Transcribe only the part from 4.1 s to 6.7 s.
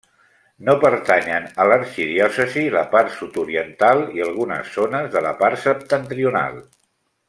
i algunes zones de la part septentrional.